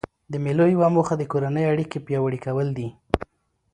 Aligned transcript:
د 0.31 0.33
مېلو 0.43 0.65
یوه 0.73 0.87
موخه 0.95 1.15
د 1.17 1.23
کورنۍ 1.31 1.65
اړیکي 1.71 1.97
پیاوړي 2.05 2.39
کول 2.45 2.67
دي. 2.77 2.87